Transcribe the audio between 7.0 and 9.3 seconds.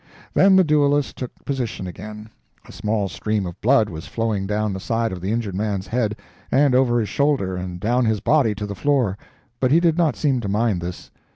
shoulder and down his body to the floor,